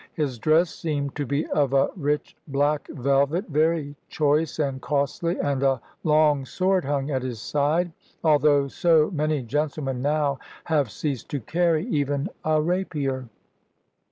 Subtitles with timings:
[0.15, 5.61] His dress seemed to be of a rich black velvet, very choice and costly, and
[5.61, 7.91] a long sword hung at his side,
[8.23, 13.29] although so many gentlemen now have ceased to carry even a rapier.